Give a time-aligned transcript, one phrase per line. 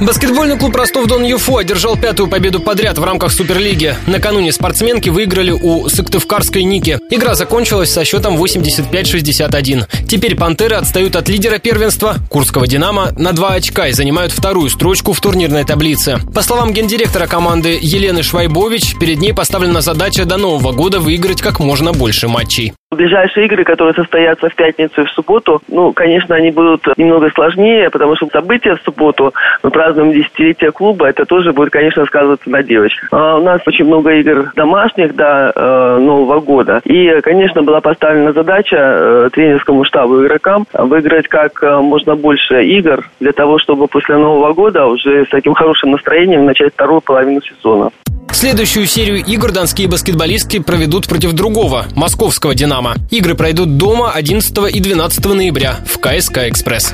[0.00, 3.94] Баскетбольный клуб Ростов-Дон ЮФО одержал пятую победу подряд в рамках Суперлиги.
[4.06, 6.98] Накануне спортсменки выиграли у Сыктывкарской Ники.
[7.10, 9.86] Игра закончилась со счетом 85-61.
[10.08, 15.12] Теперь «Пантеры» отстают от лидера первенства Курского «Динамо» на два очка и занимают вторую строчку
[15.12, 16.18] в турнирной таблице.
[16.34, 21.60] По словам гендиректора команды Елены Швайбович, перед ней поставлена задача до Нового года выиграть как
[21.60, 22.72] можно больше матчей.
[22.94, 27.90] Ближайшие игры, которые состоятся в пятницу и в субботу, ну, конечно, они будут немного сложнее,
[27.90, 29.32] потому что события в субботу,
[29.62, 33.08] мы празднуем десятилетие клуба, это тоже будет, конечно, сказываться на девочках.
[33.12, 36.80] А у нас очень много игр домашних до э, Нового года.
[36.84, 43.08] И, конечно, была поставлена задача э, тренерскому штабу игрокам выиграть как э, можно больше игр
[43.20, 47.90] для того, чтобы после Нового года уже с таким хорошим настроением начать вторую половину сезона.
[48.34, 52.96] Следующую серию игр донские баскетболистки проведут против другого, московского «Динамо».
[53.08, 56.92] Игры пройдут дома 11 и 12 ноября в КСК «Экспресс».